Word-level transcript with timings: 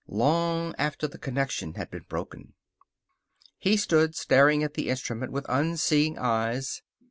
Long 0.07 0.73
after 0.79 1.07
the 1.07 1.19
connection 1.19 1.75
had 1.75 1.91
been 1.91 2.05
broken. 2.09 2.55
He 3.59 3.77
stood 3.77 4.15
staring 4.15 4.63
at 4.63 4.73
the 4.73 4.89
instrument 4.89 5.31
with 5.31 5.45
unseeing 5.47 6.17
eyes. 6.17 6.81